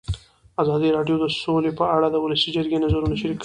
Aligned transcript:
ازادي 0.61 0.89
راډیو 0.97 1.15
د 1.23 1.25
سوله 1.41 1.71
په 1.79 1.85
اړه 1.95 2.07
د 2.11 2.15
ولسي 2.23 2.49
جرګې 2.55 2.77
نظرونه 2.83 3.15
شریک 3.21 3.35
کړي. 3.37 3.39